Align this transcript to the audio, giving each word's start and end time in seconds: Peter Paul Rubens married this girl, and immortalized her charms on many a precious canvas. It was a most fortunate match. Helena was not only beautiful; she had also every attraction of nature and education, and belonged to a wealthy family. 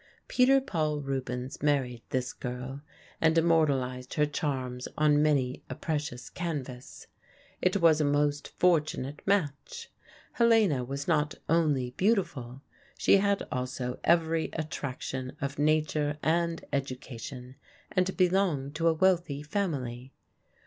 Peter 0.27 0.59
Paul 0.59 0.99
Rubens 1.01 1.61
married 1.61 2.01
this 2.09 2.33
girl, 2.33 2.81
and 3.21 3.37
immortalized 3.37 4.15
her 4.15 4.25
charms 4.25 4.87
on 4.97 5.21
many 5.21 5.61
a 5.69 5.75
precious 5.75 6.27
canvas. 6.31 7.05
It 7.61 7.77
was 7.81 8.01
a 8.01 8.03
most 8.03 8.47
fortunate 8.47 9.21
match. 9.27 9.91
Helena 10.31 10.83
was 10.83 11.07
not 11.07 11.35
only 11.47 11.91
beautiful; 11.97 12.63
she 12.97 13.17
had 13.17 13.43
also 13.51 13.99
every 14.03 14.49
attraction 14.53 15.37
of 15.39 15.59
nature 15.59 16.17
and 16.23 16.65
education, 16.73 17.57
and 17.91 18.17
belonged 18.17 18.73
to 18.77 18.87
a 18.87 18.93
wealthy 18.95 19.43
family. 19.43 20.13